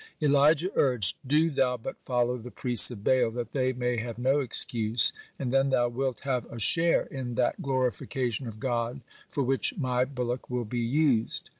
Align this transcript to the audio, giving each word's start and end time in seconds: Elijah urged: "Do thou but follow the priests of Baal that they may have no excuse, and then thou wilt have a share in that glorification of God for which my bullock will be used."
Elijah 0.19 0.71
urged: 0.75 1.15
"Do 1.27 1.51
thou 1.51 1.77
but 1.77 1.95
follow 2.05 2.37
the 2.39 2.49
priests 2.49 2.89
of 2.89 3.03
Baal 3.03 3.29
that 3.29 3.51
they 3.51 3.71
may 3.71 3.97
have 3.97 4.17
no 4.17 4.39
excuse, 4.39 5.13
and 5.37 5.51
then 5.51 5.69
thou 5.69 5.89
wilt 5.89 6.21
have 6.21 6.51
a 6.51 6.57
share 6.57 7.03
in 7.03 7.35
that 7.35 7.61
glorification 7.61 8.47
of 8.47 8.59
God 8.59 9.01
for 9.29 9.43
which 9.43 9.75
my 9.77 10.03
bullock 10.05 10.49
will 10.49 10.65
be 10.65 10.79
used." 10.79 11.49